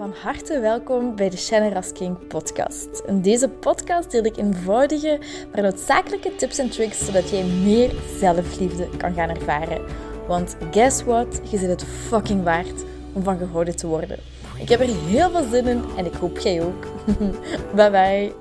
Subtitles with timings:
[0.00, 3.02] Van harte welkom bij de Shannon Rasking podcast.
[3.06, 5.18] In deze podcast deel ik eenvoudige,
[5.52, 9.84] maar noodzakelijke tips en tricks zodat jij meer zelfliefde kan gaan ervaren.
[10.26, 11.40] Want guess what?
[11.50, 14.18] Je zit het fucking waard om van gehouden te worden.
[14.58, 16.86] Ik heb er heel veel zin in en ik hoop jij ook.
[17.76, 18.32] bye bye.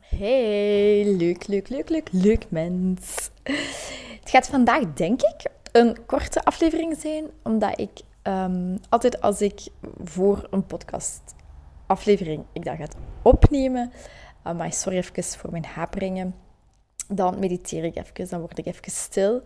[0.00, 3.30] Hey, leuk, leuk, leuk, leuk, leuk mens.
[4.20, 7.90] Het gaat vandaag, denk ik, een korte aflevering zijn, omdat ik
[8.28, 9.60] Ehm, altijd als ik
[10.04, 11.34] voor een podcast
[11.86, 12.86] aflevering ik dat ga
[13.22, 13.92] opnemen,
[14.46, 16.34] uh, maar sorry even voor mijn haperingen,
[17.08, 19.42] dan mediteer ik even, dan word ik even stil.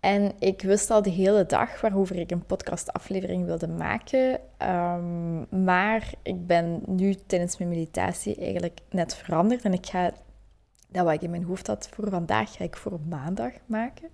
[0.00, 4.40] En ik wist al de hele dag waarover ik een podcastaflevering wilde maken.
[4.56, 9.62] Ehm, maar ik ben nu tijdens mijn meditatie eigenlijk net veranderd.
[9.62, 10.12] En ik ga
[10.88, 14.08] dat wat ik in mijn hoofd had voor vandaag, ga ik voor maandag maken.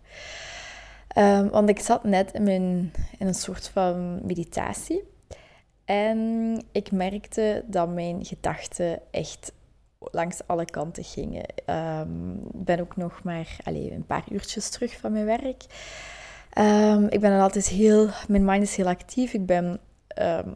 [1.19, 5.03] Um, want ik zat net in, mijn, in een soort van meditatie.
[5.85, 9.53] En ik merkte dat mijn gedachten echt
[9.99, 11.45] langs alle kanten gingen.
[11.65, 15.65] Ehm, ik ben ook nog maar allez, een paar uurtjes terug van mijn werk.
[16.59, 18.09] Um, ik ben altijd heel...
[18.29, 19.33] Mijn mind is heel actief.
[19.33, 19.81] Ik ben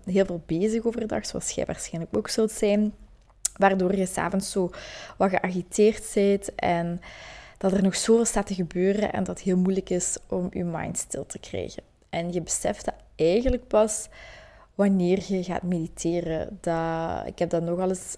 [0.04, 2.94] heel veel bezig overdag, zoals jij waarschijnlijk ook zult zijn.
[3.56, 4.70] Waardoor je s'avonds zo
[5.16, 7.00] wat geagiteerd bent en
[7.58, 10.64] dat er nog zoveel staat te gebeuren en dat het heel moeilijk is om je
[10.64, 11.82] mind stil te krijgen.
[12.10, 14.08] En je beseft dat eigenlijk pas
[14.74, 16.58] wanneer je gaat mediteren.
[16.60, 18.16] Dat, ik heb dat nogal eens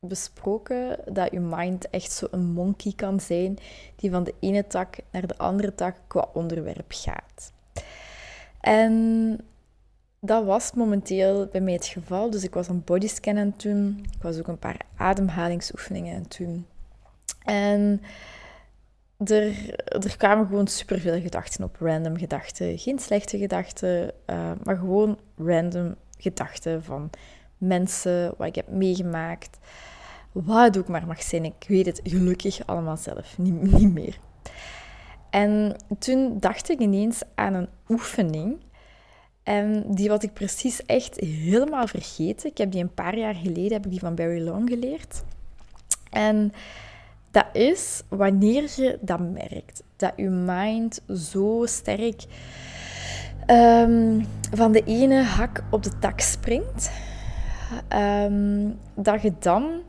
[0.00, 3.58] besproken, dat je mind echt zo een monkey kan zijn
[3.96, 7.52] die van de ene tak naar de andere tak qua onderwerp gaat.
[8.60, 9.38] En
[10.20, 12.30] dat was momenteel bij mij het geval.
[12.30, 14.06] Dus ik was een bodyscan aan het doen.
[14.16, 16.66] Ik was ook een paar ademhalingsoefeningen aan het doen.
[17.44, 18.02] En
[19.18, 22.78] er, er kwamen gewoon superveel gedachten op, random gedachten.
[22.78, 27.10] Geen slechte gedachten, uh, maar gewoon random gedachten van
[27.58, 29.58] mensen, wat ik heb meegemaakt.
[30.32, 34.18] Wat ook maar mag zijn, ik weet het gelukkig allemaal zelf niet, niet meer.
[35.30, 38.56] En toen dacht ik ineens aan een oefening.
[39.42, 42.50] En die wat ik precies echt helemaal vergeten.
[42.50, 45.22] Ik heb die een paar jaar geleden heb ik die van Barry Long geleerd.
[46.10, 46.52] En
[47.34, 49.82] dat is wanneer je dat merkt.
[49.96, 52.24] Dat je mind zo sterk
[53.46, 56.90] um, van de ene hak op de tak springt.
[57.94, 59.82] Um, dat je dan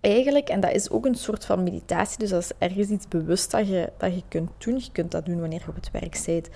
[0.00, 3.50] eigenlijk, en dat is ook een soort van meditatie, dus dat is ergens iets bewust
[3.50, 4.74] dat je, dat je kunt doen.
[4.76, 6.48] Je kunt dat doen wanneer je op het werk bent,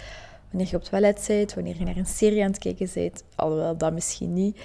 [0.50, 3.24] wanneer je op het toilet bent, wanneer je naar een serie aan het kijken bent,
[3.34, 4.58] alhoewel dat misschien niet.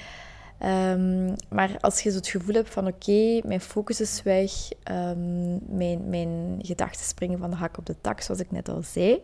[0.66, 4.52] Um, maar als je zo het gevoel hebt van oké, mijn focus is weg,
[4.92, 8.82] um, mijn, mijn gedachten springen van de hak op de tak, zoals ik net al
[8.82, 9.22] zei,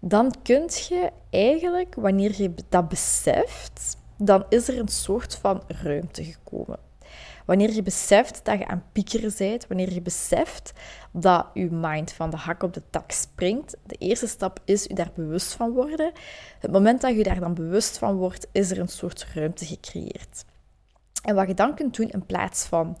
[0.00, 6.24] dan kun je eigenlijk, wanneer je dat beseft, dan is er een soort van ruimte
[6.24, 6.78] gekomen.
[7.52, 10.72] Wanneer je beseft dat je aan piekeren bent, wanneer je beseft
[11.10, 14.94] dat je mind van de hak op de tak springt, de eerste stap is je
[14.94, 16.12] daar bewust van worden.
[16.58, 20.44] Het moment dat je daar dan bewust van wordt, is er een soort ruimte gecreëerd.
[21.22, 22.96] En wat je dan kunt doen in plaats van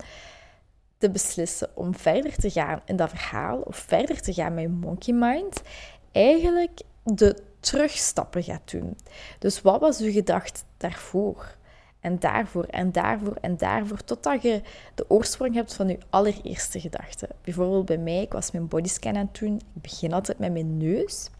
[0.98, 4.68] te beslissen om verder te gaan in dat verhaal of verder te gaan met je
[4.68, 5.62] monkey mind,
[6.10, 8.96] eigenlijk de terugstappen gaat doen.
[9.38, 11.60] Dus wat was je gedacht daarvoor?
[12.02, 14.62] En daarvoor en daarvoor en daarvoor, totdat je
[14.94, 17.28] de oorsprong hebt van je allereerste gedachte.
[17.42, 19.54] Bijvoorbeeld bij mij, ik was mijn bodyscan aan het doen.
[19.74, 21.30] Ik begin altijd met mijn neus.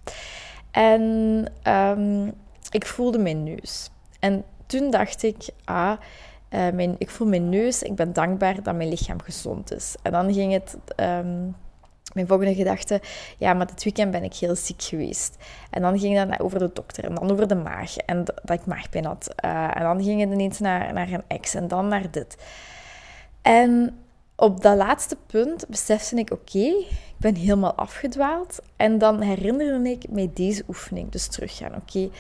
[0.71, 1.03] En
[1.69, 2.33] um,
[2.71, 3.91] ik voelde mijn neus.
[4.21, 5.93] En toen dacht ik, ah,
[6.51, 9.95] uh, mijn, ik voel mijn neus, ik ben dankbaar dat mijn lichaam gezond is.
[10.03, 10.77] En dan ging het...
[10.97, 11.57] Um,
[12.15, 13.01] mijn volgende gedachte,
[13.39, 15.37] ja, maar dit weekend ben ik heel ziek geweest.
[15.71, 18.67] En dan ging dat over de dokter en dan over de maag en dat ik
[18.67, 19.35] maagpijn had.
[19.45, 22.37] Uh, en dan ging het ineens naar, naar een ex en dan naar dit.
[23.43, 23.97] En
[24.37, 28.59] op dat laatste punt besefte ik, oké, ik ben helemaal afgedwaald.
[28.77, 31.11] En dan herinnerde ik mij deze oefening.
[31.11, 32.11] Dus teruggaan, oké,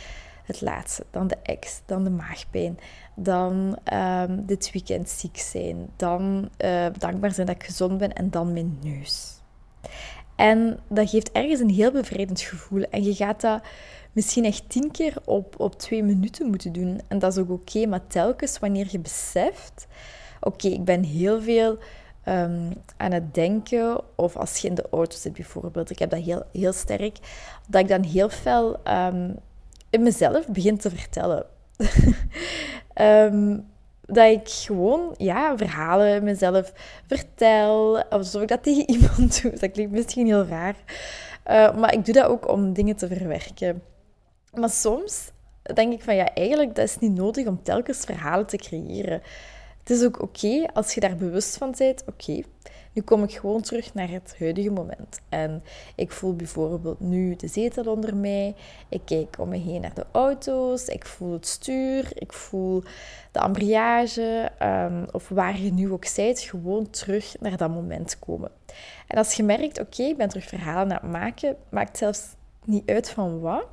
[0.45, 1.05] het laatste.
[1.11, 2.79] Dan de ex, dan de maagpijn.
[3.15, 5.89] Dan um, dit weekend ziek zijn.
[5.97, 8.13] Dan uh, dankbaar zijn dat ik gezond ben.
[8.13, 9.32] En dan mijn neus.
[10.37, 12.83] En dat geeft ergens een heel bevrijdend gevoel.
[12.91, 13.63] En je gaat dat
[14.13, 17.01] misschien echt tien keer op, op twee minuten moeten doen.
[17.09, 19.87] En dat is ook oké, maar telkens wanneer je beseft...
[20.41, 21.79] Oké, ik ben heel veel
[22.29, 24.01] um, aan het denken.
[24.17, 25.91] Of als je in de auto zit bijvoorbeeld.
[25.91, 27.19] Ik heb dat heel, heel sterk.
[27.69, 29.37] Dat ik dan heel veel um,
[29.91, 31.47] in mezelf begin te vertellen.
[32.95, 33.67] um,
[34.13, 36.73] dat ik gewoon ja, verhalen mezelf
[37.07, 38.03] vertel.
[38.03, 39.53] Alsof ik dat tegen iemand doe.
[39.59, 40.77] Dat klinkt misschien heel raar.
[41.51, 43.83] Uh, maar ik doe dat ook om dingen te verwerken.
[44.55, 45.31] Maar soms
[45.75, 49.23] denk ik van ja, eigenlijk dat is niet nodig om telkens verhalen te creëren.
[49.79, 52.05] Het is ook oké als je daar bewust van bent.
[52.07, 52.43] Oké,
[52.93, 55.21] nu kom ik gewoon terug naar het huidige moment.
[55.29, 55.63] En
[55.95, 58.55] ik voel bijvoorbeeld nu de zetel onder mij.
[58.89, 60.85] Ik kijk om me heen naar de auto's.
[60.85, 62.11] Ik voel het stuur.
[62.15, 62.83] Ik voel
[63.33, 64.51] de ambriage.
[64.63, 68.51] Um, of waar je nu ook bent, gewoon terug naar dat moment komen.
[69.07, 72.21] En als je merkt, oké, ik ben terug verhalen aan het maken, maakt zelfs
[72.65, 73.67] niet uit van wat.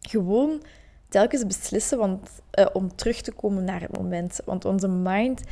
[0.00, 0.62] Gewoon
[1.10, 2.28] telkens beslissen want,
[2.58, 4.40] uh, om terug te komen naar het moment.
[4.44, 5.42] Want onze mind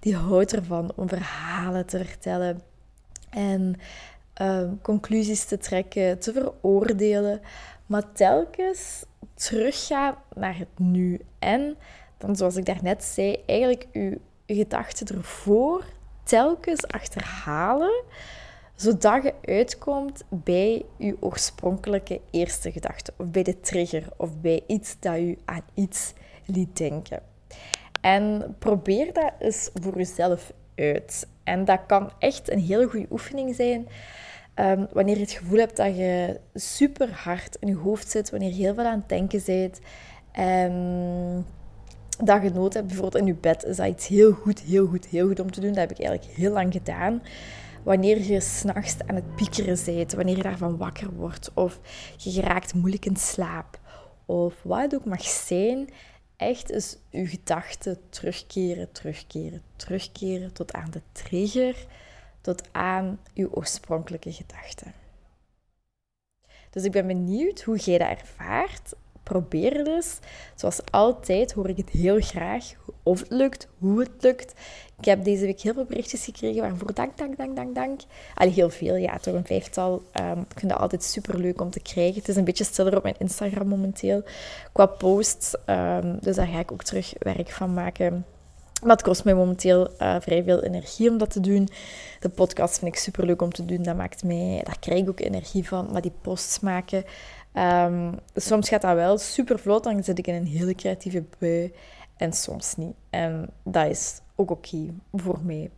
[0.00, 2.62] die houdt ervan om verhalen te vertellen
[3.30, 3.74] en
[4.42, 7.40] uh, conclusies te trekken, te veroordelen.
[7.86, 9.04] Maar telkens
[9.34, 11.20] teruggaan naar het nu.
[11.38, 11.76] En
[12.18, 15.84] dan, zoals ik daarnet zei, eigenlijk je gedachten ervoor
[16.24, 18.02] telkens achterhalen
[18.78, 24.96] zodat je uitkomt bij je oorspronkelijke eerste gedachte, of bij de trigger, of bij iets
[25.00, 26.12] dat je aan iets
[26.44, 27.22] liet denken.
[28.00, 31.26] En probeer dat eens voor jezelf uit.
[31.44, 33.88] En dat kan echt een hele goede oefening zijn.
[34.54, 38.48] Um, wanneer je het gevoel hebt dat je super hard in je hoofd zit, wanneer
[38.48, 39.80] je heel veel aan het denken bent.
[40.32, 41.46] En
[42.24, 45.06] dat je nood hebt, bijvoorbeeld in je bed, is dat iets heel goed, heel goed,
[45.06, 45.72] heel goed om te doen.
[45.72, 47.22] Dat heb ik eigenlijk heel lang gedaan
[47.88, 51.80] wanneer je s'nachts aan het piekeren bent, wanneer je daarvan wakker wordt, of
[52.16, 53.80] je geraakt moeilijk in slaap,
[54.26, 55.88] of wat het ook mag zijn,
[56.36, 61.86] echt is je gedachten terugkeren, terugkeren, terugkeren tot aan de trigger,
[62.40, 64.92] tot aan je oorspronkelijke gedachten.
[66.70, 68.94] Dus ik ben benieuwd hoe jij dat ervaart
[69.28, 70.18] probeer dus.
[70.54, 72.64] Zoals altijd hoor ik het heel graag
[73.02, 74.54] of het lukt, hoe het lukt.
[74.98, 78.00] Ik heb deze week heel veel berichtjes gekregen waarvoor dank, dank, dank, dank, dank.
[78.34, 80.02] Al heel veel, ja, toch een vijftal.
[80.20, 82.14] Um, ik vind dat altijd super leuk om te krijgen.
[82.14, 84.22] Het is een beetje stiller op mijn Instagram momenteel
[84.72, 85.56] qua posts.
[85.66, 88.24] Um, dus daar ga ik ook terug werk van maken.
[88.82, 91.68] Maar het kost mij momenteel uh, vrij veel energie om dat te doen.
[92.20, 93.82] De podcast vind ik super leuk om te doen.
[93.82, 95.88] Dat maakt mij, daar krijg ik ook energie van.
[95.92, 97.04] Maar die posts maken,
[97.58, 101.72] Um, soms gaat dat wel super vlot, dan zit ik in een hele creatieve bui.
[102.16, 102.94] En soms niet.
[103.10, 105.70] En dat is ook oké voor mij.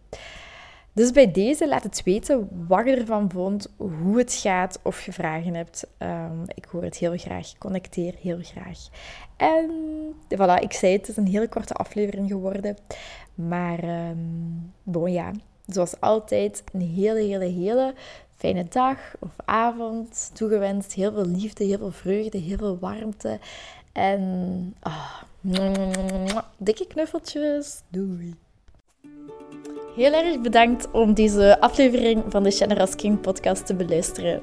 [0.93, 5.13] Dus bij deze laat het weten wat je ervan vond, hoe het gaat, of je
[5.13, 5.87] vragen hebt.
[5.99, 7.59] Um, ik hoor het heel graag.
[7.59, 8.79] Connecteer heel graag.
[9.37, 9.71] En
[10.35, 12.77] voilà, ik zei het, het is een hele korte aflevering geworden.
[13.35, 15.33] Maar um, bon ja,
[15.67, 17.95] zoals altijd, een hele, hele, hele
[18.41, 20.93] fijne dag of avond toegewenst.
[20.93, 23.39] Heel veel liefde, heel veel vreugde, heel veel warmte.
[23.93, 27.81] En oh, dikke knuffeltjes.
[27.89, 28.35] Doei.
[29.97, 34.43] Heel erg bedankt om deze aflevering van de Generous King podcast te beluisteren.